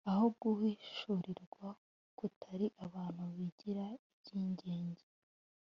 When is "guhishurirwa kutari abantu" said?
0.41-3.23